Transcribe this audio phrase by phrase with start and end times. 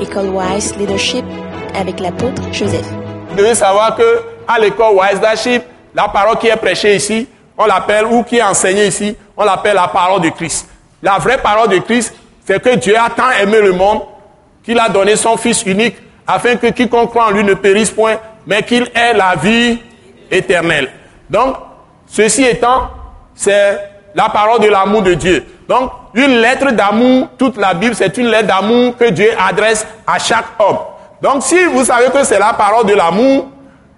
[0.00, 1.24] École Wise Leadership
[1.74, 2.86] avec l'apôtre Joseph.
[3.30, 5.62] Vous devez savoir que à l'école Wise Leadership,
[5.94, 7.26] la parole qui est prêchée ici,
[7.58, 10.68] on l'appelle, ou qui est enseignée ici, on l'appelle la parole de Christ.
[11.02, 12.14] La vraie parole de Christ,
[12.44, 14.02] c'est que Dieu a tant aimé le monde
[14.62, 18.16] qu'il a donné son Fils unique afin que quiconque croit en lui ne périsse point,
[18.46, 19.78] mais qu'il ait la vie
[20.30, 20.90] éternelle.
[21.30, 21.56] Donc,
[22.06, 22.90] ceci étant,
[23.34, 23.78] c'est
[24.14, 25.44] la parole de l'amour de Dieu.
[25.68, 30.18] Donc, une lettre d'amour, toute la Bible, c'est une lettre d'amour que Dieu adresse à
[30.18, 30.78] chaque homme.
[31.20, 33.48] Donc, si vous savez que c'est la parole de l'amour,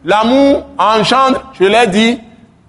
[0.05, 2.21] l'amour engendre, je l'ai dit,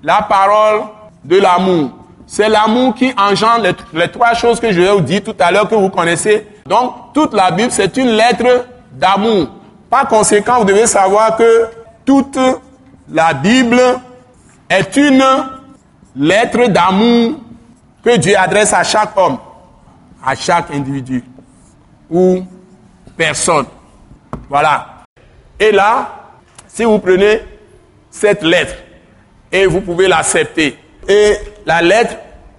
[0.04, 0.84] la parole
[1.24, 1.90] de l'amour.
[2.28, 5.68] C'est l'amour qui engendre les, trois choses que je vais vous dire tout à l'heure
[5.68, 6.46] que vous connaissez.
[6.68, 9.48] Donc, toute la Bible, c'est une lettre d'amour.
[9.90, 11.66] Par conséquent, vous devez savoir que
[12.06, 12.38] toute
[13.12, 13.82] la Bible
[14.70, 15.24] est une
[16.16, 17.32] lettre d'amour
[18.04, 19.38] que Dieu adresse à chaque homme,
[20.26, 21.24] à chaque individu
[22.10, 22.44] ou
[23.18, 23.66] personne.
[24.50, 25.04] Voilà.
[25.60, 26.10] Et là,
[26.68, 27.42] si vous prenez
[28.10, 28.76] cette lettre
[29.52, 32.16] et vous pouvez l'accepter, et la lettre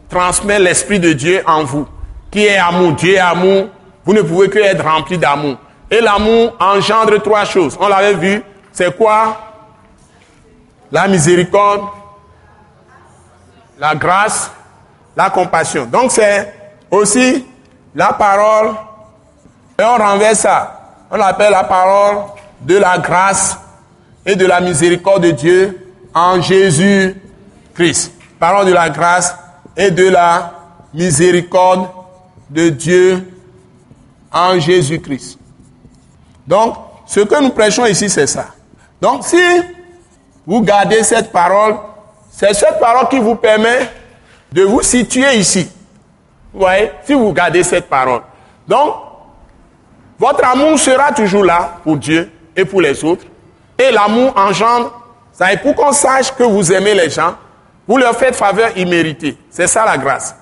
[0.08, 1.86] transmet l'Esprit de Dieu en vous,
[2.30, 2.92] qui est amour.
[2.92, 3.68] Dieu est amour.
[4.04, 5.56] Vous ne pouvez que être rempli d'amour.
[5.90, 7.76] Et l'amour engendre trois choses.
[7.80, 8.42] On l'avait vu.
[8.72, 9.36] C'est quoi?
[10.92, 11.88] La miséricorde,
[13.78, 14.50] la grâce,
[15.16, 15.86] la compassion.
[15.86, 16.52] Donc c'est
[16.90, 17.44] aussi
[17.94, 18.74] la parole.
[19.78, 21.06] Et on renverse ça.
[21.10, 22.18] On l'appelle la parole
[22.60, 23.56] de la grâce
[24.24, 28.12] et de la miséricorde de Dieu en Jésus-Christ.
[28.38, 29.34] Parole de la grâce
[29.76, 30.52] et de la
[30.92, 31.88] miséricorde
[32.48, 33.32] de Dieu
[34.32, 35.38] en Jésus-Christ.
[36.46, 38.46] Donc, ce que nous prêchons ici, c'est ça.
[39.00, 39.40] Donc, si
[40.46, 41.76] vous gardez cette parole,
[42.30, 43.88] c'est cette parole qui vous permet
[44.52, 45.70] de vous situer ici.
[46.52, 48.22] Vous voyez, si vous gardez cette parole.
[48.66, 48.94] Donc,
[50.18, 53.24] votre amour sera toujours là pour Dieu et pour les autres.
[53.78, 54.92] Et l'amour engendre,
[55.32, 57.36] ça est pour qu'on sache que vous aimez les gens,
[57.86, 59.38] vous leur faites faveur imméritée.
[59.48, 60.34] C'est ça la grâce.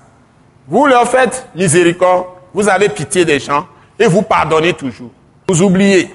[0.66, 3.66] Vous leur faites miséricorde, vous avez pitié des gens
[3.99, 5.11] et vous pardonnez toujours.
[5.49, 6.12] Vous oubliez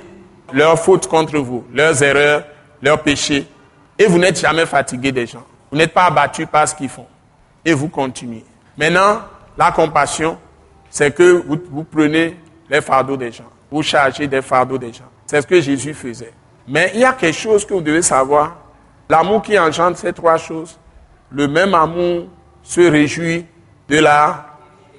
[0.51, 2.43] leurs fautes contre vous, leurs erreurs,
[2.81, 3.47] leurs péchés
[3.97, 5.43] et vous n'êtes jamais fatigué des gens.
[5.71, 7.07] Vous n'êtes pas abattu par ce qu'ils font
[7.65, 8.43] et vous continuez.
[8.77, 9.21] Maintenant,
[9.57, 10.37] la compassion,
[10.89, 12.37] c'est que vous, prenez
[12.69, 15.09] les fardeaux des gens, vous chargez des fardeaux des gens.
[15.25, 16.33] C'est ce que Jésus faisait.
[16.67, 18.57] Mais il y a quelque chose que vous devez savoir.
[19.09, 20.77] L'amour qui engendre ces trois choses,
[21.31, 22.27] le même amour
[22.61, 23.45] se réjouit
[23.89, 24.45] de la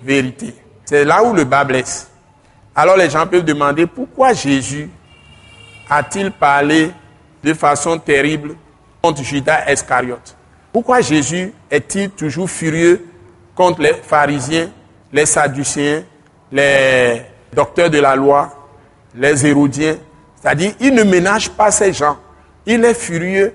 [0.03, 0.55] vérité.
[0.85, 2.11] C'est là où le bas blesse.
[2.75, 4.91] Alors les gens peuvent demander pourquoi Jésus
[5.89, 6.91] a-t-il parlé
[7.43, 8.57] de façon terrible
[9.01, 10.37] contre Judas Iscariote?
[10.75, 13.07] Pourquoi Jésus est-il toujours furieux
[13.55, 14.69] contre les pharisiens,
[15.11, 16.03] les sadducéens,
[16.53, 18.53] les docteurs de la loi,
[19.15, 19.97] les hérodiens?
[20.35, 22.19] C'est-à-dire, il ne ménage pas ces gens.
[22.67, 23.55] Il est furieux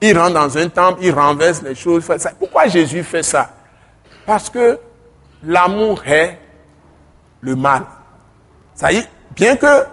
[0.00, 2.04] il rentre dans un temple, il renverse les choses.
[2.38, 3.50] Pourquoi Jésus fait ça?
[4.26, 4.78] Parce que
[5.42, 6.38] l'amour est
[7.40, 7.84] le mal.
[8.74, 9.84] Ça y est, bien que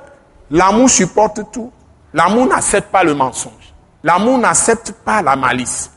[0.50, 1.72] l'amour supporte tout,
[2.14, 3.74] l'amour n'accepte pas le mensonge.
[4.04, 5.92] L'amour n'accepte pas la malice.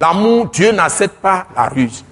[0.00, 2.04] L'amour, Dieu n'accepte pas la ruse.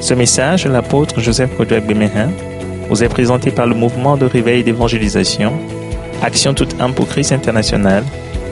[0.00, 2.30] Ce message, l'apôtre Joseph Kodouak Bemehin,
[2.88, 5.52] vous est présenté par le mouvement de réveil d'évangélisation
[6.22, 8.02] Action toute âme pour Christ international,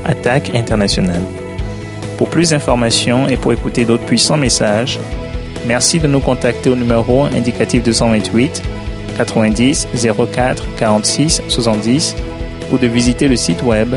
[0.05, 1.23] Attaque internationale.
[2.17, 5.01] Pour plus d'informations et pour écouter d'autres puissants messages,
[5.67, 8.63] merci de nous contacter au numéro indicatif 228
[9.17, 9.89] 90
[10.33, 12.15] 04 46 70
[12.71, 13.97] ou de visiter le site web